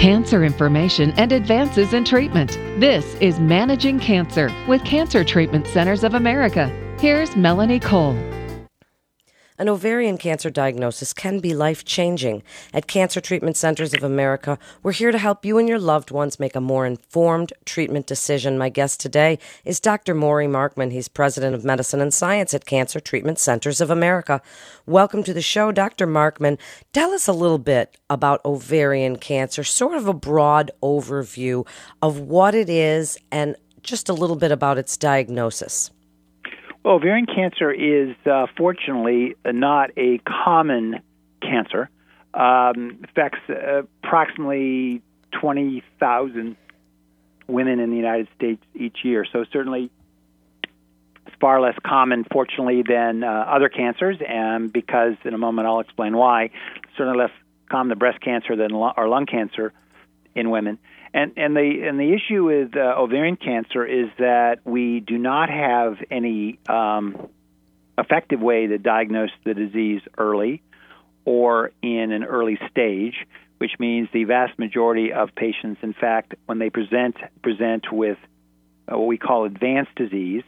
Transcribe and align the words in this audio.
cancer 0.00 0.44
information 0.44 1.10
and 1.18 1.30
advances 1.30 1.92
in 1.92 2.06
treatment. 2.06 2.52
This 2.80 3.04
is 3.16 3.38
Managing 3.38 4.00
Cancer 4.00 4.50
with 4.66 4.82
Cancer 4.82 5.22
Treatment 5.22 5.66
Centers 5.66 6.04
of 6.04 6.14
America. 6.14 6.70
Here's 6.98 7.36
Melanie 7.36 7.80
Cole. 7.80 8.16
An 9.60 9.68
ovarian 9.68 10.16
cancer 10.16 10.48
diagnosis 10.48 11.12
can 11.12 11.38
be 11.38 11.52
life 11.52 11.84
changing. 11.84 12.42
At 12.72 12.86
Cancer 12.86 13.20
Treatment 13.20 13.58
Centers 13.58 13.92
of 13.92 14.02
America, 14.02 14.58
we're 14.82 14.92
here 14.92 15.12
to 15.12 15.18
help 15.18 15.44
you 15.44 15.58
and 15.58 15.68
your 15.68 15.78
loved 15.78 16.10
ones 16.10 16.40
make 16.40 16.56
a 16.56 16.62
more 16.62 16.86
informed 16.86 17.52
treatment 17.66 18.06
decision. 18.06 18.56
My 18.56 18.70
guest 18.70 19.00
today 19.00 19.38
is 19.62 19.78
Dr. 19.78 20.14
Maury 20.14 20.46
Markman. 20.46 20.92
He's 20.92 21.08
president 21.08 21.54
of 21.54 21.62
medicine 21.62 22.00
and 22.00 22.14
science 22.14 22.54
at 22.54 22.64
Cancer 22.64 23.00
Treatment 23.00 23.38
Centers 23.38 23.82
of 23.82 23.90
America. 23.90 24.40
Welcome 24.86 25.22
to 25.24 25.34
the 25.34 25.42
show, 25.42 25.72
Dr. 25.72 26.06
Markman. 26.06 26.58
Tell 26.94 27.10
us 27.10 27.28
a 27.28 27.34
little 27.34 27.58
bit 27.58 27.98
about 28.08 28.42
ovarian 28.46 29.16
cancer, 29.16 29.62
sort 29.62 29.98
of 29.98 30.08
a 30.08 30.14
broad 30.14 30.70
overview 30.82 31.66
of 32.00 32.18
what 32.18 32.54
it 32.54 32.70
is 32.70 33.18
and 33.30 33.56
just 33.82 34.08
a 34.08 34.14
little 34.14 34.36
bit 34.36 34.52
about 34.52 34.78
its 34.78 34.96
diagnosis. 34.96 35.90
Well, 36.82 36.94
ovarian 36.94 37.26
cancer 37.26 37.70
is 37.70 38.16
uh, 38.26 38.46
fortunately 38.56 39.36
not 39.44 39.90
a 39.96 40.18
common 40.18 41.00
cancer. 41.42 41.90
Um, 42.32 43.04
affects 43.04 43.40
uh, 43.50 43.82
approximately 44.02 45.02
20,000 45.32 46.56
women 47.48 47.80
in 47.80 47.90
the 47.90 47.96
United 47.96 48.28
States 48.36 48.62
each 48.74 48.98
year. 49.02 49.26
So 49.30 49.44
certainly 49.52 49.90
it's 51.26 51.36
far 51.40 51.60
less 51.60 51.74
common, 51.84 52.24
fortunately, 52.32 52.82
than 52.88 53.24
uh, 53.24 53.26
other 53.26 53.68
cancers. 53.68 54.16
And 54.26 54.72
because 54.72 55.14
in 55.24 55.34
a 55.34 55.38
moment 55.38 55.66
I'll 55.66 55.80
explain 55.80 56.16
why, 56.16 56.50
certainly 56.96 57.18
less 57.18 57.32
common 57.68 57.90
than 57.90 57.98
breast 57.98 58.20
cancer 58.20 58.56
than 58.56 58.72
or 58.72 59.08
lung 59.08 59.26
cancer 59.26 59.72
in 60.34 60.50
women. 60.50 60.78
And 61.12 61.32
and 61.36 61.56
the 61.56 61.88
and 61.88 61.98
the 61.98 62.14
issue 62.14 62.44
with 62.44 62.76
uh, 62.76 62.94
ovarian 62.96 63.36
cancer 63.36 63.84
is 63.84 64.08
that 64.18 64.58
we 64.64 65.00
do 65.00 65.18
not 65.18 65.50
have 65.50 65.96
any 66.10 66.60
um, 66.68 67.28
effective 67.98 68.40
way 68.40 68.68
to 68.68 68.78
diagnose 68.78 69.30
the 69.44 69.54
disease 69.54 70.02
early 70.16 70.62
or 71.24 71.72
in 71.82 72.12
an 72.12 72.24
early 72.24 72.58
stage, 72.70 73.14
which 73.58 73.72
means 73.78 74.08
the 74.12 74.24
vast 74.24 74.58
majority 74.58 75.12
of 75.12 75.34
patients, 75.34 75.80
in 75.82 75.92
fact, 75.92 76.34
when 76.46 76.58
they 76.58 76.70
present 76.70 77.16
present 77.42 77.92
with 77.92 78.18
uh, 78.90 78.96
what 78.96 79.06
we 79.06 79.18
call 79.18 79.44
advanced 79.44 79.94
disease, 79.96 80.44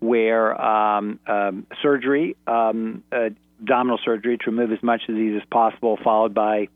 where 0.00 0.60
um, 0.60 1.20
um, 1.26 1.66
surgery, 1.82 2.36
um, 2.46 3.02
uh, 3.12 3.28
abdominal 3.60 3.98
surgery 4.04 4.38
to 4.38 4.50
remove 4.50 4.72
as 4.72 4.82
much 4.82 5.02
disease 5.06 5.40
as 5.40 5.46
possible, 5.50 5.98
followed 6.02 6.34
by 6.34 6.68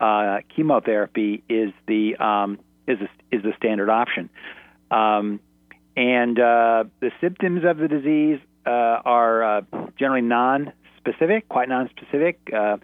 uh, 0.00 0.38
chemotherapy, 0.54 1.42
is 1.48 1.72
the 1.86 2.16
um, 2.16 2.58
is 2.86 2.98
a, 3.00 3.34
is 3.34 3.42
the 3.42 3.52
standard 3.56 3.90
option. 3.90 4.30
Um, 4.90 5.40
and 5.96 6.38
uh, 6.38 6.84
the 7.00 7.10
symptoms 7.20 7.64
of 7.64 7.78
the 7.78 7.88
disease 7.88 8.38
uh, 8.64 8.70
are 9.04 9.42
uh, 9.42 9.60
generally 9.98 10.22
non-specific, 10.22 11.48
quite 11.48 11.68
non-specific. 11.68 12.38
Uh, 12.54 12.76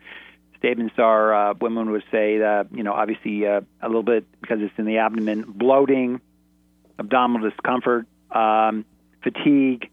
statements 0.58 0.94
are 0.98 1.50
uh, 1.50 1.54
women 1.60 1.90
would 1.90 2.02
say, 2.10 2.38
that, 2.38 2.66
you 2.72 2.82
know, 2.82 2.92
obviously 2.92 3.44
a 3.44 3.62
little 3.82 4.02
bit 4.02 4.24
because 4.40 4.58
it's 4.60 4.74
in 4.78 4.84
the 4.84 4.98
abdomen, 4.98 5.44
bloating, 5.46 6.20
abdominal 6.98 7.48
discomfort, 7.48 8.06
um, 8.30 8.84
fatigue, 9.22 9.90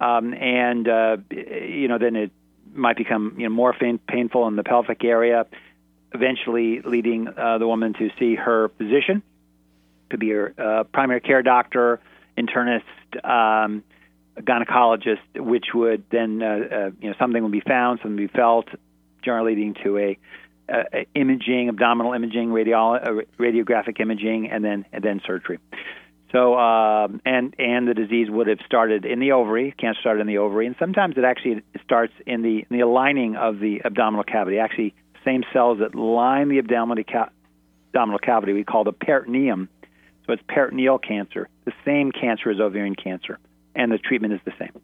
um, 0.00 0.34
and 0.34 0.86
you 1.30 1.88
know 1.88 1.98
then 1.98 2.14
it 2.14 2.30
might 2.72 2.96
become 2.96 3.34
you 3.38 3.48
know 3.48 3.54
more 3.54 3.72
pain, 3.72 3.98
painful 4.06 4.46
in 4.46 4.56
the 4.56 4.62
pelvic 4.62 5.02
area, 5.04 5.46
eventually 6.12 6.80
leading 6.80 7.24
the 7.24 7.66
woman 7.66 7.94
to 7.94 8.10
see 8.18 8.34
her 8.34 8.70
physician 8.78 9.22
could 10.08 10.20
be 10.20 10.32
a 10.32 10.46
uh, 10.46 10.84
primary 10.84 11.20
care 11.20 11.42
doctor, 11.42 12.00
internist, 12.36 12.82
um, 13.24 13.82
gynecologist, 14.38 15.18
which 15.36 15.66
would 15.74 16.04
then 16.10 16.42
uh, 16.42 16.46
uh, 16.46 16.90
you 17.00 17.10
know 17.10 17.14
something 17.18 17.42
would 17.42 17.52
be 17.52 17.60
found, 17.60 18.00
something 18.00 18.16
would 18.16 18.32
be 18.32 18.38
felt, 18.38 18.68
generally 19.22 19.54
leading 19.54 19.74
to 19.84 19.98
a, 19.98 20.18
a 20.68 21.06
imaging, 21.14 21.68
abdominal 21.68 22.12
imaging, 22.12 22.52
radio, 22.52 22.94
uh, 22.94 23.22
radiographic 23.38 24.00
imaging, 24.00 24.50
and 24.50 24.64
then 24.64 24.84
and 24.92 25.02
then 25.02 25.20
surgery. 25.26 25.58
So 26.32 26.58
um, 26.58 27.20
and 27.24 27.54
and 27.58 27.88
the 27.88 27.94
disease 27.94 28.28
would 28.30 28.46
have 28.48 28.60
started 28.66 29.04
in 29.04 29.18
the 29.18 29.32
ovary. 29.32 29.74
Cancer 29.78 30.00
started 30.00 30.20
in 30.20 30.26
the 30.26 30.38
ovary, 30.38 30.66
and 30.66 30.76
sometimes 30.78 31.16
it 31.16 31.24
actually 31.24 31.62
starts 31.84 32.12
in 32.26 32.42
the 32.42 32.58
in 32.70 32.76
the 32.76 32.80
aligning 32.80 33.36
of 33.36 33.58
the 33.58 33.82
abdominal 33.84 34.24
cavity. 34.24 34.58
Actually, 34.58 34.94
same 35.24 35.42
cells 35.52 35.78
that 35.78 35.94
line 35.94 36.48
the 36.48 36.58
abdominal 36.58 37.04
ca- 37.04 37.30
abdominal 37.90 38.18
cavity 38.18 38.52
we 38.52 38.64
call 38.64 38.84
the 38.84 38.92
peritoneum 38.92 39.68
so 40.28 40.34
it's 40.34 40.42
peritoneal 40.46 40.98
cancer, 40.98 41.48
the 41.64 41.72
same 41.86 42.12
cancer 42.12 42.50
as 42.50 42.60
ovarian 42.60 42.94
cancer, 42.94 43.38
and 43.74 43.90
the 43.90 43.96
treatment 43.96 44.34
is 44.34 44.40
the 44.44 44.52
same. 44.58 44.78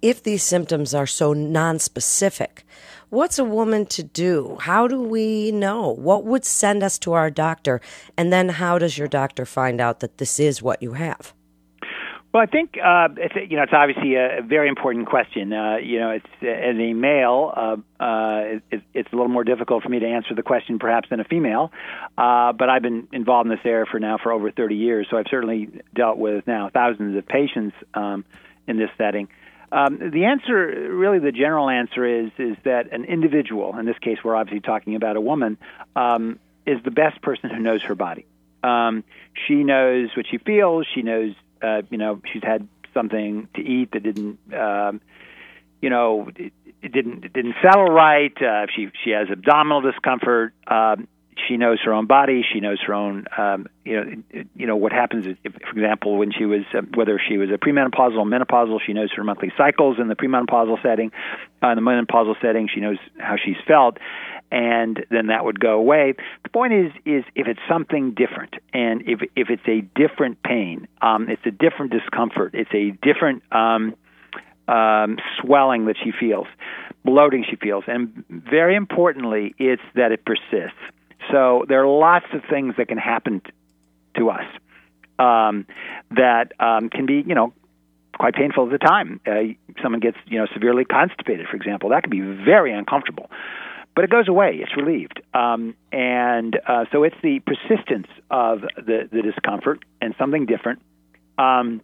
If 0.00 0.22
these 0.22 0.42
symptoms 0.42 0.94
are 0.94 1.06
so 1.06 1.34
nonspecific, 1.34 2.62
what's 3.10 3.38
a 3.38 3.44
woman 3.44 3.84
to 3.86 4.02
do? 4.02 4.56
How 4.60 4.88
do 4.88 5.02
we 5.02 5.52
know? 5.52 5.90
What 5.90 6.24
would 6.24 6.46
send 6.46 6.82
us 6.82 6.98
to 7.00 7.12
our 7.12 7.30
doctor? 7.30 7.82
And 8.16 8.32
then 8.32 8.48
how 8.48 8.78
does 8.78 8.96
your 8.96 9.08
doctor 9.08 9.44
find 9.44 9.78
out 9.78 10.00
that 10.00 10.16
this 10.16 10.40
is 10.40 10.62
what 10.62 10.82
you 10.82 10.92
have? 10.92 11.34
Well, 12.32 12.42
I 12.42 12.46
think 12.46 12.76
uh, 12.76 13.08
it's, 13.16 13.50
you 13.50 13.56
know 13.56 13.62
it's 13.62 13.72
obviously 13.72 14.16
a 14.16 14.42
very 14.42 14.68
important 14.68 15.06
question. 15.06 15.50
Uh, 15.50 15.76
you 15.76 15.98
know, 15.98 16.10
it's 16.10 16.26
as 16.42 16.76
a 16.76 16.92
male, 16.92 17.52
uh, 17.56 17.76
uh, 18.02 18.58
it, 18.70 18.82
it's 18.92 19.10
a 19.10 19.16
little 19.16 19.30
more 19.30 19.44
difficult 19.44 19.82
for 19.82 19.88
me 19.88 19.98
to 20.00 20.06
answer 20.06 20.34
the 20.34 20.42
question 20.42 20.78
perhaps 20.78 21.08
than 21.08 21.20
a 21.20 21.24
female. 21.24 21.72
Uh, 22.18 22.52
but 22.52 22.68
I've 22.68 22.82
been 22.82 23.08
involved 23.12 23.50
in 23.50 23.56
this 23.56 23.64
area 23.64 23.86
for 23.90 23.98
now 23.98 24.18
for 24.22 24.30
over 24.30 24.50
30 24.50 24.76
years, 24.76 25.06
so 25.10 25.16
I've 25.16 25.26
certainly 25.30 25.70
dealt 25.94 26.18
with 26.18 26.46
now 26.46 26.68
thousands 26.68 27.16
of 27.16 27.26
patients 27.26 27.74
um, 27.94 28.26
in 28.66 28.76
this 28.76 28.90
setting. 28.98 29.28
Um, 29.72 29.98
the 29.98 30.26
answer, 30.26 30.90
really, 30.94 31.20
the 31.20 31.32
general 31.32 31.70
answer 31.70 32.04
is 32.04 32.30
is 32.38 32.56
that 32.64 32.92
an 32.92 33.04
individual, 33.06 33.78
in 33.78 33.86
this 33.86 33.98
case, 33.98 34.18
we're 34.22 34.36
obviously 34.36 34.60
talking 34.60 34.96
about 34.96 35.16
a 35.16 35.20
woman, 35.20 35.56
um, 35.96 36.38
is 36.66 36.78
the 36.84 36.90
best 36.90 37.22
person 37.22 37.48
who 37.48 37.58
knows 37.58 37.82
her 37.84 37.94
body. 37.94 38.26
Um, 38.62 39.04
she 39.46 39.64
knows 39.64 40.10
what 40.14 40.26
she 40.30 40.36
feels. 40.36 40.86
She 40.94 41.00
knows 41.00 41.34
uh, 41.62 41.82
you 41.90 41.98
know, 41.98 42.20
she's 42.32 42.42
had 42.42 42.66
something 42.94 43.48
to 43.54 43.60
eat 43.60 43.92
that 43.92 44.02
didn't, 44.02 44.38
um, 44.54 45.00
you 45.80 45.90
know, 45.90 46.30
it, 46.36 46.52
it 46.82 46.92
didn't 46.92 47.24
it 47.24 47.32
didn't 47.32 47.54
settle 47.62 47.86
right. 47.86 48.32
Uh, 48.40 48.66
she 48.74 48.88
she 49.04 49.10
has 49.10 49.28
abdominal 49.30 49.80
discomfort. 49.80 50.54
Um, 50.66 51.08
she 51.46 51.56
knows 51.56 51.78
her 51.84 51.92
own 51.92 52.06
body. 52.06 52.44
She 52.52 52.60
knows 52.60 52.78
her 52.86 52.94
own, 52.94 53.26
um, 53.36 53.66
you 53.84 53.96
know, 53.96 54.44
you 54.54 54.66
know 54.66 54.76
what 54.76 54.92
happens. 54.92 55.26
If, 55.44 55.52
for 55.52 55.70
example, 55.70 56.16
when 56.16 56.32
she 56.32 56.44
was, 56.44 56.62
uh, 56.74 56.82
whether 56.94 57.20
she 57.26 57.38
was 57.38 57.50
a 57.50 57.58
premenopausal 57.58 58.18
or 58.18 58.26
menopausal, 58.26 58.78
she 58.84 58.92
knows 58.92 59.10
her 59.14 59.24
monthly 59.24 59.52
cycles 59.56 59.96
in 59.98 60.08
the 60.08 60.16
premenopausal 60.16 60.82
setting. 60.82 61.12
Uh, 61.62 61.68
in 61.68 61.76
the 61.76 61.82
menopausal 61.82 62.34
setting, 62.40 62.68
she 62.72 62.80
knows 62.80 62.98
how 63.18 63.36
she's 63.42 63.56
felt, 63.66 63.98
and 64.50 65.04
then 65.10 65.26
that 65.26 65.44
would 65.44 65.60
go 65.60 65.72
away. 65.72 66.14
The 66.42 66.48
point 66.48 66.72
is, 66.72 66.92
is 67.04 67.24
if 67.34 67.46
it's 67.46 67.60
something 67.68 68.14
different, 68.14 68.54
and 68.72 69.02
if 69.02 69.20
if 69.36 69.50
it's 69.50 69.66
a 69.66 69.82
different 69.98 70.42
pain, 70.42 70.88
um, 71.02 71.28
it's 71.28 71.44
a 71.46 71.50
different 71.50 71.92
discomfort, 71.92 72.54
it's 72.54 72.70
a 72.72 72.90
different 73.02 73.42
um, 73.52 73.94
um, 74.66 75.18
swelling 75.40 75.86
that 75.86 75.96
she 76.02 76.12
feels, 76.18 76.46
bloating 77.04 77.44
she 77.48 77.56
feels, 77.56 77.84
and 77.86 78.24
very 78.28 78.76
importantly, 78.76 79.54
it's 79.58 79.82
that 79.94 80.12
it 80.12 80.24
persists. 80.24 80.78
So 81.30 81.64
there 81.68 81.82
are 81.82 81.88
lots 81.88 82.26
of 82.32 82.42
things 82.48 82.74
that 82.78 82.88
can 82.88 82.98
happen 82.98 83.40
t- 83.40 83.50
to 84.16 84.30
us 84.30 84.46
um, 85.18 85.66
that 86.10 86.52
um, 86.58 86.88
can 86.88 87.06
be, 87.06 87.22
you 87.26 87.34
know, 87.34 87.52
quite 88.18 88.34
painful 88.34 88.64
at 88.64 88.72
the 88.72 88.78
time. 88.78 89.20
Uh, 89.26 89.54
someone 89.82 90.00
gets, 90.00 90.16
you 90.26 90.38
know, 90.38 90.46
severely 90.54 90.84
constipated, 90.84 91.46
for 91.48 91.56
example. 91.56 91.90
That 91.90 92.02
can 92.02 92.10
be 92.10 92.20
very 92.20 92.72
uncomfortable 92.72 93.28
but 93.98 94.04
it 94.04 94.10
goes 94.10 94.28
away. 94.28 94.60
It's 94.62 94.76
relieved, 94.76 95.20
um, 95.34 95.74
and 95.90 96.56
uh, 96.68 96.84
so 96.92 97.02
it's 97.02 97.16
the 97.20 97.40
persistence 97.40 98.06
of 98.30 98.60
the, 98.60 99.08
the 99.10 99.22
discomfort 99.22 99.84
and 100.00 100.14
something 100.16 100.46
different. 100.46 100.82
Um, 101.36 101.80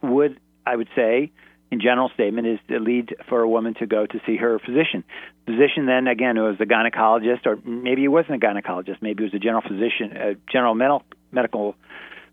would 0.00 0.38
I 0.64 0.76
would 0.76 0.86
say, 0.94 1.32
in 1.72 1.80
general 1.80 2.08
statement, 2.14 2.46
is 2.46 2.60
the 2.68 2.78
lead 2.78 3.16
for 3.28 3.40
a 3.42 3.48
woman 3.48 3.74
to 3.80 3.86
go 3.86 4.06
to 4.06 4.20
see 4.26 4.36
her 4.36 4.60
physician. 4.60 5.02
Physician 5.44 5.86
then 5.86 6.06
again 6.06 6.38
was 6.40 6.54
a 6.60 6.66
gynecologist, 6.66 7.44
or 7.46 7.58
maybe 7.64 8.02
he 8.02 8.06
wasn't 8.06 8.40
a 8.40 8.46
gynecologist. 8.46 9.02
Maybe 9.02 9.24
he 9.24 9.24
was 9.24 9.34
a 9.34 9.40
general 9.40 9.62
physician, 9.62 10.16
a 10.16 10.36
general 10.52 10.76
medical 10.76 11.02
medical 11.32 11.74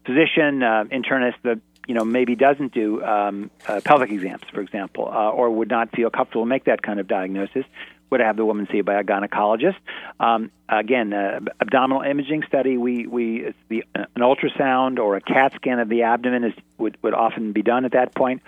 physician, 0.06 0.62
uh, 0.62 0.84
internist 0.92 1.42
that 1.42 1.60
you 1.88 1.96
know 1.96 2.06
maybe 2.06 2.36
doesn't 2.36 2.72
do 2.72 3.04
um, 3.04 3.50
uh, 3.68 3.81
pelvic 3.84 4.12
exams, 4.12 4.44
for 4.54 4.62
example, 4.62 5.08
uh, 5.08 5.31
or 5.31 5.50
would 5.50 5.69
not 5.69 5.90
feel 5.96 6.12
comfortable 6.12 6.46
make 6.46 6.66
that 6.66 6.84
kind 6.84 7.00
of 7.00 7.08
diagnosis 7.08 7.66
would 8.09 8.19
have 8.19 8.38
the 8.38 8.45
woman 8.45 8.68
see 8.71 8.81
by 8.81 9.00
a 9.00 9.04
gynecologist. 9.04 9.75
Um, 10.19 10.51
again, 10.69 11.13
uh, 11.13 11.39
abdominal 11.59 12.04
imaging 12.04 12.44
study, 12.48 12.77
we, 12.77 13.06
we 13.07 13.54
the, 13.69 13.83
an 13.94 14.21
ultrasound 14.21 15.00
or 15.00 15.15
a 15.15 15.21
CAT 15.21 15.54
scan 15.56 15.80
of 15.80 15.89
the 15.89 16.04
abdomen 16.04 16.44
is, 16.44 16.54
would, 16.77 16.98
would 17.01 17.13
often 17.13 17.51
be 17.51 17.62
done 17.62 17.86
at 17.86 17.92
that 17.92 18.15
point. 18.15 18.42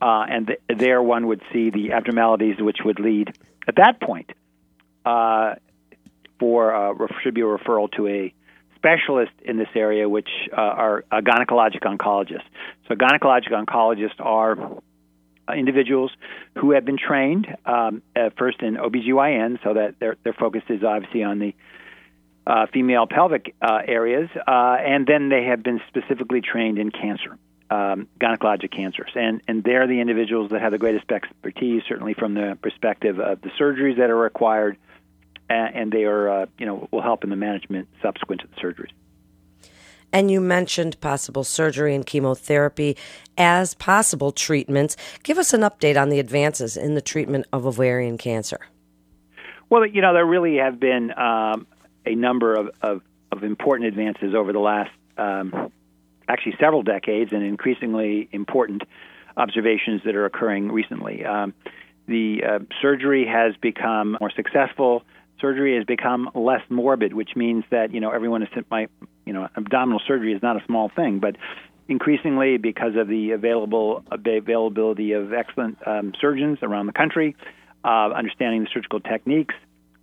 Uh, 0.00 0.24
and 0.28 0.46
th- 0.48 0.60
there 0.68 1.02
one 1.02 1.26
would 1.26 1.42
see 1.52 1.70
the 1.70 1.92
abnormalities 1.92 2.56
which 2.60 2.78
would 2.84 3.00
lead, 3.00 3.36
at 3.66 3.76
that 3.76 4.00
point, 4.00 4.30
uh, 5.04 5.54
for 6.38 6.74
uh, 6.74 7.06
should 7.22 7.34
be 7.34 7.40
a 7.40 7.44
referral 7.44 7.90
to 7.92 8.06
a 8.06 8.32
specialist 8.76 9.32
in 9.44 9.56
this 9.56 9.68
area, 9.74 10.08
which 10.08 10.28
uh, 10.52 10.60
are 10.60 11.04
uh, 11.10 11.20
gynecologic 11.20 11.80
oncologists. 11.80 12.46
So, 12.86 12.94
gynecologic 12.94 13.50
oncologists 13.50 14.20
are 14.20 14.56
individuals 15.56 16.10
who 16.56 16.72
have 16.72 16.84
been 16.84 16.98
trained 16.98 17.46
um, 17.66 18.02
first 18.36 18.60
in 18.62 18.76
OBGYN, 18.76 19.62
so 19.62 19.74
that 19.74 19.98
their, 19.98 20.16
their 20.24 20.32
focus 20.32 20.62
is 20.68 20.82
obviously 20.82 21.22
on 21.22 21.38
the 21.38 21.54
uh, 22.48 22.66
female 22.72 23.06
pelvic 23.06 23.54
uh, 23.60 23.80
areas, 23.86 24.30
uh, 24.46 24.76
and 24.80 25.06
then 25.06 25.28
they 25.28 25.44
have 25.44 25.62
been 25.62 25.80
specifically 25.88 26.40
trained 26.40 26.78
in 26.78 26.90
cancer, 26.90 27.36
um, 27.68 28.08
gynecologic 28.18 28.70
cancers, 28.70 29.10
and 29.14 29.42
and 29.46 29.62
they're 29.62 29.86
the 29.86 30.00
individuals 30.00 30.50
that 30.50 30.62
have 30.62 30.72
the 30.72 30.78
greatest 30.78 31.10
expertise, 31.12 31.82
certainly 31.86 32.14
from 32.14 32.32
the 32.32 32.56
perspective 32.62 33.20
of 33.20 33.42
the 33.42 33.50
surgeries 33.60 33.98
that 33.98 34.08
are 34.08 34.16
required, 34.16 34.78
and, 35.50 35.74
and 35.76 35.92
they 35.92 36.04
are 36.04 36.28
uh, 36.30 36.46
you 36.58 36.64
know 36.64 36.88
will 36.90 37.02
help 37.02 37.22
in 37.22 37.28
the 37.28 37.36
management 37.36 37.86
subsequent 38.00 38.40
to 38.40 38.46
the 38.46 38.56
surgeries. 38.56 38.92
And 40.12 40.30
you 40.30 40.40
mentioned 40.40 41.00
possible 41.00 41.44
surgery 41.44 41.94
and 41.94 42.04
chemotherapy 42.04 42.96
as 43.36 43.74
possible 43.74 44.32
treatments. 44.32 44.96
Give 45.22 45.38
us 45.38 45.52
an 45.52 45.60
update 45.60 46.00
on 46.00 46.08
the 46.08 46.18
advances 46.18 46.76
in 46.76 46.94
the 46.94 47.02
treatment 47.02 47.46
of 47.52 47.66
ovarian 47.66 48.18
cancer. 48.18 48.60
Well, 49.70 49.84
you 49.84 50.00
know, 50.00 50.14
there 50.14 50.24
really 50.24 50.56
have 50.56 50.80
been 50.80 51.12
um, 51.18 51.66
a 52.06 52.14
number 52.14 52.54
of, 52.54 52.70
of, 52.80 53.02
of 53.32 53.44
important 53.44 53.88
advances 53.88 54.34
over 54.34 54.52
the 54.52 54.58
last 54.58 54.90
um, 55.18 55.70
actually 56.28 56.54
several 56.58 56.82
decades 56.82 57.32
and 57.32 57.42
increasingly 57.42 58.28
important 58.32 58.82
observations 59.36 60.02
that 60.04 60.16
are 60.16 60.24
occurring 60.24 60.70
recently. 60.70 61.24
Um, 61.24 61.54
the 62.06 62.42
uh, 62.42 62.58
surgery 62.80 63.26
has 63.26 63.54
become 63.60 64.16
more 64.20 64.32
successful. 64.34 65.04
Surgery 65.40 65.76
has 65.76 65.84
become 65.84 66.30
less 66.34 66.62
morbid, 66.68 67.12
which 67.12 67.36
means 67.36 67.64
that 67.70 67.92
you 67.92 68.00
know 68.00 68.10
everyone 68.10 68.42
is 68.42 68.48
my 68.70 68.88
you 69.28 69.34
know 69.34 69.46
abdominal 69.56 70.00
surgery 70.08 70.32
is 70.32 70.42
not 70.42 70.56
a 70.56 70.64
small 70.64 70.88
thing, 70.88 71.18
but 71.20 71.36
increasingly 71.86 72.56
because 72.56 72.96
of 72.96 73.08
the 73.08 73.32
available 73.32 74.02
availability 74.10 75.12
of 75.12 75.34
excellent 75.34 75.76
um, 75.86 76.12
surgeons 76.18 76.58
around 76.62 76.86
the 76.86 76.92
country, 76.92 77.36
uh, 77.84 78.08
understanding 78.08 78.62
the 78.64 78.68
surgical 78.72 79.00
techniques, 79.00 79.54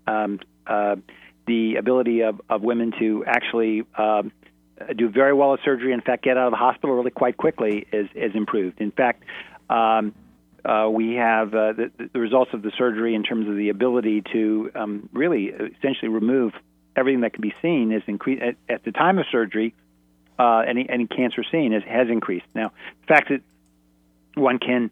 um, 0.06 0.40
uh, 0.68 0.96
the 1.48 1.76
ability 1.76 2.22
of, 2.22 2.40
of 2.50 2.62
women 2.62 2.94
to 3.00 3.24
actually 3.26 3.84
um, 3.98 4.32
do 4.96 5.10
very 5.10 5.34
well 5.34 5.56
at 5.56 5.60
surgery, 5.66 5.92
in 5.92 6.02
fact, 6.02 6.24
get 6.24 6.38
out 6.38 6.48
of 6.48 6.52
the 6.52 6.58
hospital 6.58 6.96
really 6.96 7.12
quite 7.12 7.38
quickly, 7.38 7.88
is, 7.92 8.08
is 8.14 8.36
improved. 8.36 8.80
In 8.80 8.92
fact, 8.92 9.24
um, 9.70 10.14
uh, 10.64 10.88
we 10.92 11.16
have 11.16 11.50
uh, 11.50 11.74
the, 11.74 12.10
the, 12.14 12.20
results 12.20 12.52
of 12.54 12.62
the 12.64 12.72
surgery 12.78 13.14
in 13.14 13.24
terms 13.24 13.48
of 13.48 13.56
the 13.56 13.70
ability 13.70 14.24
to 14.34 14.72
um, 14.76 15.10
really 15.14 15.46
essentially 15.46 16.10
remove 16.10 16.54
everything 16.96 17.22
that 17.22 17.34
can 17.34 17.42
be 17.42 17.54
seen 17.62 17.92
is 17.92 18.04
increased 18.08 18.42
at, 18.42 18.56
at, 18.70 18.84
the 18.84 18.92
time 18.92 19.18
of 19.18 19.26
surgery. 19.32 19.74
Uh, 20.38 20.60
any 20.60 20.88
any 20.90 21.08
cancer 21.08 21.44
seen 21.50 21.74
is, 21.74 21.84
has 21.84 22.10
increased. 22.10 22.46
Now, 22.54 22.72
the 23.02 23.08
fact 23.08 23.30
that 23.30 23.42
one 24.36 24.60
can 24.60 24.92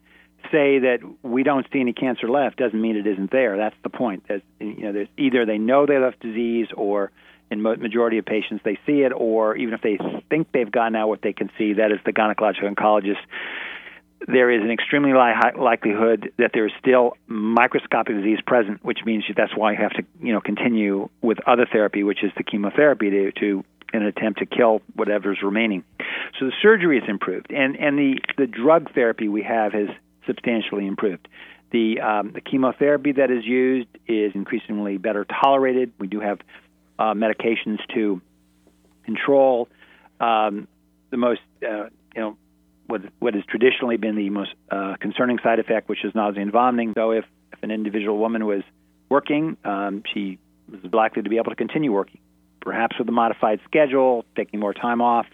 say 0.52 0.80
that 0.80 1.00
we 1.22 1.44
don't 1.44 1.66
see 1.72 1.80
any 1.80 1.94
cancer 1.94 2.30
left 2.30 2.58
doesn't 2.58 2.80
mean 2.80 2.96
it 2.96 3.08
isn't 3.08 3.32
there. 3.32 3.58
That's 3.58 3.76
the 3.84 3.90
point. 3.90 4.24
There's, 4.28 4.42
you 4.60 4.84
know, 4.84 4.94
there's 4.94 5.08
either 5.18 5.46
they 5.46 5.58
know 5.58 5.86
they 5.86 5.96
have 5.96 6.20
disease, 6.20 6.68
or 6.76 7.12
in 7.52 7.62
majority 7.62 8.18
of 8.18 8.26
patients 8.26 8.62
they 8.64 8.78
see 8.86 9.02
it, 9.02 9.12
or 9.16 9.56
even 9.56 9.74
if 9.74 9.82
they 9.82 9.98
think 10.30 10.52
they've 10.52 10.72
gotten 10.72 10.96
out 10.96 11.08
what 11.08 11.22
they 11.22 11.34
can 11.34 11.50
see, 11.58 11.74
that 11.74 11.92
is 11.92 12.00
the 12.06 12.14
gynecologic 12.14 12.64
oncologist. 12.64 13.20
There 14.28 14.50
is 14.52 14.62
an 14.62 14.72
extremely 14.72 15.12
high 15.12 15.52
likelihood 15.58 16.32
that 16.38 16.52
there 16.54 16.66
is 16.66 16.72
still 16.80 17.18
microscopic 17.28 18.16
disease 18.16 18.40
present, 18.46 18.84
which 18.84 19.00
means 19.06 19.26
that's 19.36 19.56
why 19.56 19.74
you 19.74 19.78
have 19.78 19.92
to, 19.94 20.04
you 20.22 20.34
know, 20.34 20.42
continue 20.42 21.10
with 21.22 21.40
other 21.48 21.68
therapy, 21.72 22.04
which 22.04 22.24
is 22.24 22.32
the 22.38 22.44
chemotherapy 22.44 23.10
to, 23.10 23.32
to 23.34 23.64
in 23.94 24.02
an 24.02 24.08
attempt 24.08 24.40
to 24.40 24.46
kill 24.46 24.82
whatever's 24.96 25.40
remaining. 25.44 25.84
So 26.40 26.46
the 26.46 26.54
surgery 26.62 26.98
is 26.98 27.04
improved, 27.08 27.52
and 27.52 27.76
and 27.76 27.98
the 27.98 28.20
the 28.38 28.48
drug 28.48 28.94
therapy 28.94 29.28
we 29.28 29.44
have 29.44 29.74
has 29.74 29.90
substantially 30.26 30.88
improved. 30.88 31.28
The, 31.72 32.00
um, 32.02 32.32
the 32.34 32.42
chemotherapy 32.42 33.14
that 33.14 33.32
is 33.32 33.44
used 33.44 33.88
is 34.08 34.34
increasingly 34.36 34.98
better 34.98 35.26
tolerated. 35.26 35.92
We 35.98 36.06
do 36.06 36.20
have 36.20 36.40
uh, 37.00 37.14
medications 37.16 37.80
to 37.96 38.22
control 39.06 39.68
um, 40.20 40.68
the 41.10 41.18
most, 41.18 41.42
uh, 41.64 41.86
you 42.16 42.22
know, 42.22 42.38
what, 42.88 43.02
what 43.20 43.34
has 43.34 43.44
traditionally 43.46 43.98
been 43.98 44.16
the 44.16 44.30
most 44.30 44.52
uh, 44.72 44.96
concerning 45.00 45.40
side 45.44 45.60
effect, 45.60 45.90
which 45.90 46.04
is 46.04 46.14
nausea 46.14 46.42
and 46.42 46.52
vomiting. 46.52 46.94
So 46.96 47.12
if, 47.12 47.26
if 47.52 47.64
an 47.64 47.72
individual 47.72 48.18
woman 48.18 48.46
was 48.46 48.64
working, 49.10 49.58
um, 49.64 50.04
she 50.14 50.40
was 50.70 50.92
likely 50.94 51.24
to 51.24 51.30
be 51.30 51.38
able 51.38 51.52
to 51.52 51.56
continue 51.56 51.92
working, 51.92 52.20
perhaps 52.62 52.98
with 52.98 53.08
a 53.08 53.12
modified 53.12 53.60
schedule, 53.66 54.26
taking 54.36 54.60
more 54.60 54.74
time 54.74 55.02
off, 55.02 55.26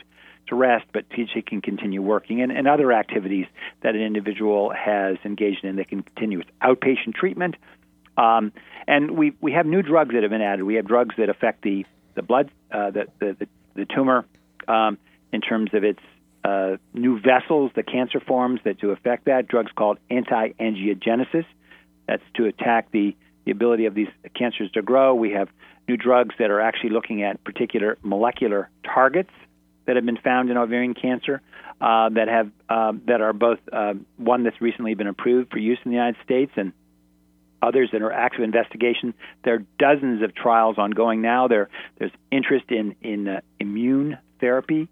to 0.50 0.56
rest, 0.56 0.86
but 0.94 1.06
she 1.16 1.42
can 1.42 1.62
continue 1.62 2.02
working 2.02 2.42
and, 2.42 2.52
and 2.52 2.68
other 2.68 2.92
activities 2.92 3.46
that 3.82 3.96
an 3.96 4.02
individual 4.02 4.72
has 4.72 5.18
engaged 5.24 5.64
in. 5.64 5.76
They 5.76 5.84
can 5.84 6.04
continue 6.04 6.40
with 6.40 6.48
outpatient 6.62 7.14
treatment. 7.16 7.56
Um, 8.18 8.52
and 8.88 9.12
we, 9.12 9.34
we 9.40 9.54
have 9.54 9.66
new 9.66 9.82
drugs 9.82 10.14
that 10.14 10.24
have 10.24 10.32
been 10.32 10.42
added. 10.42 10.64
We 10.64 10.76
have 10.76 10.86
drugs 10.86 11.16
that 11.18 11.30
affect 11.30 11.62
the, 11.62 11.86
the 12.16 12.22
blood, 12.22 12.52
uh, 12.72 12.92
the, 12.92 13.06
the, 13.20 13.48
the, 13.76 13.86
tumor 13.86 14.26
um, 14.68 14.98
in 15.32 15.42
terms 15.42 15.70
of 15.74 15.84
its 15.84 16.02
uh, 16.44 16.78
new 16.94 17.20
vessels, 17.20 17.72
the 17.76 17.84
cancer 17.84 18.20
forms 18.20 18.62
that 18.64 18.80
to 18.80 18.92
affect 18.92 19.26
that. 19.26 19.48
Drugs 19.48 19.72
called 19.76 19.98
anti 20.10 20.50
angiogenesis. 20.60 21.46
That's 22.08 22.24
to 22.36 22.46
attack 22.46 22.92
the, 22.92 23.16
the 23.46 23.52
ability 23.52 23.86
of 23.86 23.94
these 23.94 24.08
cancers 24.36 24.72
to 24.72 24.82
grow. 24.82 25.14
We 25.14 25.32
have 25.32 25.50
new 25.88 25.98
drugs 25.98 26.36
that 26.40 26.50
are 26.50 26.62
actually 26.62 26.92
looking 26.92 27.24
at 27.24 27.44
particular 27.44 27.98
molecular 28.02 28.70
targets 28.84 29.32
that 29.86 29.96
have 29.96 30.06
been 30.06 30.18
found 30.18 30.50
in 30.50 30.58
ovarian 30.58 30.94
cancer 30.94 31.42
uh, 31.82 32.10
that 32.10 32.28
have 32.28 32.52
uh, 32.70 32.94
that 33.08 33.22
are 33.22 33.34
both 33.34 33.60
uh, 33.72 33.94
one 34.18 34.44
that's 34.44 34.62
recently 34.62 34.94
been 34.94 35.08
approved 35.08 35.52
for 35.52 35.58
use 35.58 35.80
in 35.84 35.92
the 35.92 35.96
United 35.96 36.18
States 36.24 36.52
and 36.56 36.74
others 37.62 37.90
that 37.92 38.02
are 38.02 38.12
active 38.12 38.42
investigation. 38.42 39.14
There 39.44 39.56
are 39.56 39.66
dozens 39.78 40.22
of 40.22 40.36
trials 40.36 40.78
ongoing 40.78 41.22
now. 41.22 41.48
There 41.48 41.70
there's 41.98 42.12
interest 42.32 42.66
in 42.70 42.96
in 43.02 43.28
uh, 43.28 43.42
immune 43.60 44.18
therapy. 44.40 44.90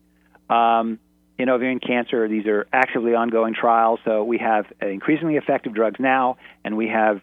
Um, 0.49 0.99
in 1.37 1.49
ovarian 1.49 1.79
cancer, 1.79 2.27
these 2.27 2.45
are 2.45 2.67
actively 2.73 3.13
ongoing 3.13 3.53
trials. 3.53 3.99
So 4.05 4.23
we 4.23 4.37
have 4.39 4.65
increasingly 4.81 5.35
effective 5.35 5.73
drugs 5.73 5.99
now, 5.99 6.37
and 6.63 6.77
we 6.77 6.87
have 6.87 7.21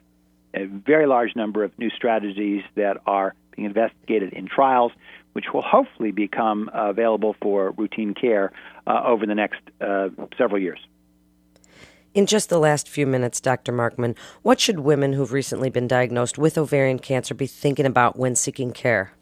a 0.55 0.67
very 0.67 1.07
large 1.07 1.35
number 1.35 1.65
of 1.65 1.77
new 1.79 1.91
strategies 1.91 2.63
that 2.77 2.99
are 3.07 3.35
being 3.55 3.67
investigated 3.67 4.33
in 4.33 4.47
trials 4.47 4.93
which 5.35 5.53
will 5.53 5.63
hopefully 5.63 6.13
become 6.13 6.71
available 6.73 7.37
for 7.43 7.73
routine 7.73 8.15
care 8.15 8.53
uh, 8.87 9.03
over 9.05 9.27
the 9.27 9.35
next 9.35 9.61
uh, 9.81 10.09
several 10.39 10.61
years. 10.61 10.81
In 12.15 12.27
just 12.27 12.49
the 12.49 12.61
last 12.61 12.89
few 12.89 13.07
minutes, 13.07 13.41
Dr. 13.41 13.73
Markman, 13.73 14.17
what 14.43 14.61
should 14.61 14.81
women 14.81 15.13
who've 15.13 15.33
recently 15.33 15.69
been 15.69 15.89
diagnosed 15.89 16.39
with 16.39 16.57
ovarian 16.57 17.01
cancer 17.01 17.35
be 17.35 17.49
thinking 17.49 17.87
about 17.87 18.17
when 18.17 18.37
seeking 18.37 18.73
care? 18.73 19.13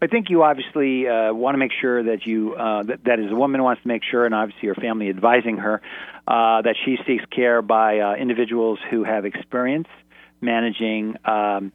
I 0.00 0.06
think 0.06 0.28
you 0.28 0.42
obviously 0.42 1.08
uh, 1.08 1.32
want 1.32 1.54
to 1.54 1.58
make 1.58 1.72
sure 1.80 2.02
that 2.02 2.26
you 2.26 2.54
uh, 2.54 2.82
that, 2.84 3.04
that 3.04 3.18
is 3.18 3.32
a 3.32 3.34
woman 3.34 3.62
wants 3.62 3.82
to 3.82 3.88
make 3.88 4.02
sure, 4.04 4.24
and 4.24 4.34
obviously 4.34 4.68
her 4.68 4.74
family 4.74 5.08
advising 5.08 5.58
her 5.58 5.80
uh, 6.26 6.62
that 6.62 6.76
she 6.84 6.98
seeks 7.06 7.24
care 7.34 7.62
by 7.62 8.00
uh, 8.00 8.14
individuals 8.14 8.78
who 8.90 9.04
have 9.04 9.24
experience 9.24 9.88
managing 10.40 11.16
um, 11.24 11.72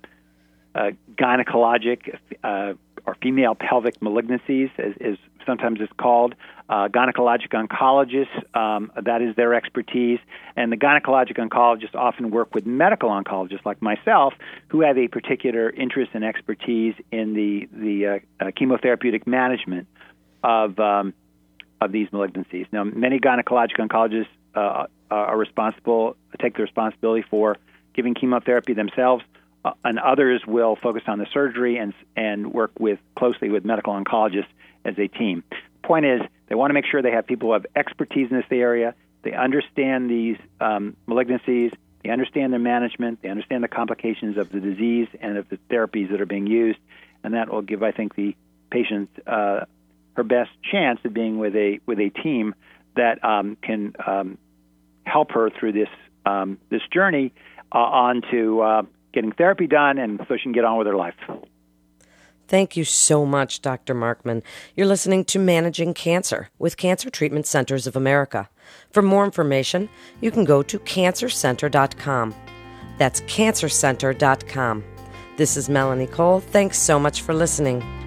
uh, 0.76 0.92
gynecologic 1.16 2.18
uh, 2.44 2.74
or 3.06 3.16
female 3.22 3.56
pelvic 3.56 4.00
malignancies, 4.00 4.70
as, 4.78 4.94
as 5.02 5.18
sometimes 5.46 5.80
it's 5.82 5.94
called. 5.98 6.36
Uh, 6.70 6.88
gynecologic 6.88 7.50
oncologists, 7.50 8.56
um, 8.56 8.92
that 9.02 9.22
is 9.22 9.36
their 9.36 9.54
expertise. 9.54 10.20
And 10.56 10.72
the 10.72 10.78
gynecologic 10.78 11.38
oncologists 11.38 11.96
often 11.96 12.32
work 12.32 12.56
with 12.56 12.66
medical 12.66 13.10
oncologists 13.10 13.66
like 13.66 13.82
myself, 13.82 14.34
who 14.70 14.82
have 14.82 14.98
a 14.98 15.08
particular 15.08 15.70
interest 15.70 16.12
and 16.14 16.24
expertise 16.24 16.96
in 17.12 17.34
the, 17.34 17.68
the 17.74 18.08
uh, 18.08 18.20
uh, 18.40 18.52
chemotherapeutic 18.52 19.28
management 19.28 19.88
of, 20.44 20.80
um, 20.80 21.14
of 21.82 21.92
these 21.92 22.08
malignancies. 22.10 22.68
Now, 22.72 22.84
many 22.86 23.20
gynecologic 23.20 23.78
oncologists 23.78 24.28
uh, 24.56 24.86
are 25.10 25.38
responsible, 25.38 26.16
take 26.40 26.56
the 26.56 26.64
responsibility 26.64 27.26
for 27.30 27.58
giving 27.94 28.14
chemotherapy 28.14 28.74
themselves 28.74 29.24
uh, 29.64 29.72
and 29.84 30.00
others 30.00 30.42
will 30.48 30.76
focus 30.76 31.04
on 31.08 31.20
the 31.20 31.28
surgery 31.34 31.78
and 31.78 31.94
and 32.16 32.54
work 32.54 32.72
with 32.80 33.00
closely 33.16 33.50
with 33.50 33.66
medical 33.66 33.94
oncologists 33.94 34.48
as 34.86 34.98
a 34.98 35.08
team. 35.08 35.44
The 35.50 35.88
point 35.88 36.06
is, 36.06 36.22
they 36.48 36.56
want 36.56 36.70
to 36.70 36.74
make 36.74 36.86
sure 36.86 37.02
they 37.02 37.12
have 37.12 37.28
people 37.28 37.50
who 37.50 37.54
have 37.54 37.66
expertise 37.76 38.30
in 38.32 38.38
this 38.38 38.46
area. 38.52 38.96
They 39.24 39.34
understand 39.34 40.10
these 40.10 40.38
um, 40.60 40.96
malignancies. 41.08 41.74
They 42.04 42.10
understand 42.10 42.52
their 42.52 42.60
management. 42.60 43.22
They 43.22 43.30
understand 43.30 43.64
the 43.64 43.68
complications 43.68 44.38
of 44.38 44.52
the 44.52 44.60
disease 44.60 45.08
and 45.20 45.38
of 45.38 45.48
the 45.50 45.60
therapies 45.70 46.10
that 46.10 46.20
are 46.20 46.26
being 46.26 46.48
used, 46.48 46.80
and 47.24 47.36
that 47.36 47.52
will 47.52 47.62
give, 47.62 47.84
I 47.84 47.92
think, 47.92 48.16
the 48.16 48.36
patient 48.72 49.10
uh, 49.28 49.66
her 50.14 50.24
best 50.24 50.50
chance 50.70 51.00
of 51.06 51.14
being 51.14 51.38
with 51.38 51.56
a 51.56 51.80
with 51.86 52.00
a 52.00 52.10
team 52.10 52.56
that 52.96 53.24
um, 53.24 53.58
can 53.62 53.94
um, 54.06 54.38
help 55.06 55.32
her 55.32 55.50
through 55.50 55.74
this 55.74 55.90
um, 56.26 56.58
this 56.70 56.82
journey 56.92 57.34
uh, 57.72 57.78
on 57.78 58.22
to 58.32 58.62
uh, 58.62 58.84
getting 59.14 59.32
therapy 59.32 59.68
done, 59.68 59.98
and 59.98 60.20
so 60.28 60.38
she 60.38 60.44
can 60.44 60.52
get 60.52 60.66
on 60.66 60.78
with 60.78 60.88
her 60.88 60.96
life. 60.96 61.16
Thank 62.48 62.76
you 62.76 62.84
so 62.84 63.26
much, 63.26 63.62
Dr. 63.62 63.96
Markman. 63.96 64.44
You're 64.76 64.88
listening 64.88 65.24
to 65.26 65.40
Managing 65.40 65.94
Cancer 65.94 66.50
with 66.60 66.76
Cancer 66.76 67.10
Treatment 67.10 67.48
Centers 67.48 67.88
of 67.88 67.96
America. 67.96 68.50
For 68.92 69.02
more 69.02 69.24
information, 69.24 69.88
you 70.20 70.32
can 70.32 70.44
go 70.44 70.62
to 70.62 70.78
cancercenter.com. 70.80 72.36
That's 72.98 73.22
cancercenter.com. 73.22 74.84
This 75.38 75.56
is 75.56 75.70
Melanie 75.70 76.08
Cole. 76.08 76.42
Thanks 76.42 76.78
so 76.78 77.00
much 77.00 77.22
for 77.22 77.34
listening. 77.34 78.01